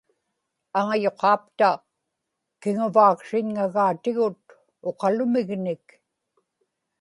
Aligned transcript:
aŋayuqaapta 0.79 1.69
kiŋuvaaksriñŋagaatigut 2.61 4.41
uqalumignik 4.89 5.85